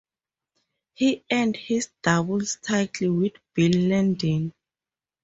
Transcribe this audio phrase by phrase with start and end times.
[0.95, 4.51] He earned his doubles title with Bill Landin.